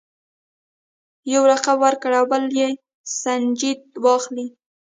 یو 1.33 1.43
لقب 1.51 1.77
ورکړي 1.81 2.15
او 2.19 2.25
بل 2.31 2.43
یې 2.59 2.67
سنجیده 3.21 3.83
واخلي. 4.03 4.47